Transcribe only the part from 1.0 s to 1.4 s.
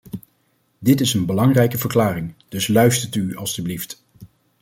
is een